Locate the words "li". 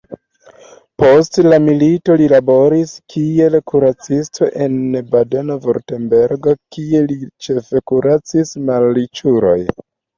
2.21-2.29, 7.09-7.23